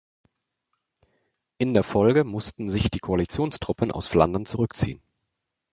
[1.59, 4.99] In der Folge mussten sich die Koalitionstruppen aus Flandern zurückziehen.